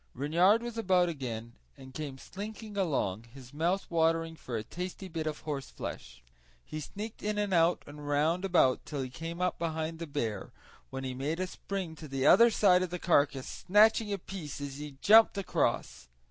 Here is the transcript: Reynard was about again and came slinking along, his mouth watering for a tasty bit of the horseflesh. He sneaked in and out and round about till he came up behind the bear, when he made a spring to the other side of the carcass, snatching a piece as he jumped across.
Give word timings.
Reynard 0.15 0.63
was 0.63 0.79
about 0.79 1.09
again 1.09 1.53
and 1.77 1.93
came 1.93 2.17
slinking 2.17 2.75
along, 2.75 3.25
his 3.35 3.53
mouth 3.53 3.85
watering 3.91 4.35
for 4.35 4.57
a 4.57 4.63
tasty 4.63 5.07
bit 5.07 5.27
of 5.27 5.37
the 5.37 5.43
horseflesh. 5.43 6.23
He 6.65 6.79
sneaked 6.79 7.21
in 7.21 7.37
and 7.37 7.53
out 7.53 7.83
and 7.85 8.07
round 8.07 8.43
about 8.43 8.83
till 8.83 9.03
he 9.03 9.11
came 9.11 9.39
up 9.41 9.59
behind 9.59 9.99
the 9.99 10.07
bear, 10.07 10.51
when 10.89 11.03
he 11.03 11.13
made 11.13 11.39
a 11.39 11.45
spring 11.45 11.93
to 11.97 12.07
the 12.07 12.25
other 12.25 12.49
side 12.49 12.81
of 12.81 12.89
the 12.89 12.97
carcass, 12.97 13.45
snatching 13.67 14.11
a 14.11 14.17
piece 14.17 14.59
as 14.59 14.79
he 14.79 14.97
jumped 15.03 15.37
across. 15.37 16.07